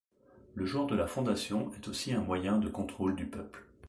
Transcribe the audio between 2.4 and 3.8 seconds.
de contrôle du peuple.